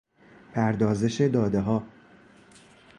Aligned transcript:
پردازش 0.53 1.21
دادهها 1.21 1.83